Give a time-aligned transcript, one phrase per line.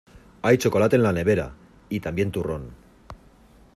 [0.41, 1.53] Hay chocolate en la nevera
[1.87, 2.71] y también turrón.